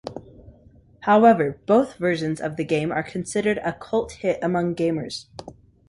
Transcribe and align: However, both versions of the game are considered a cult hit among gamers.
However, 1.01 1.61
both 1.67 1.97
versions 1.97 2.41
of 2.41 2.55
the 2.55 2.63
game 2.65 2.91
are 2.91 3.03
considered 3.03 3.59
a 3.59 3.71
cult 3.71 4.13
hit 4.13 4.39
among 4.41 4.73
gamers. 4.73 5.25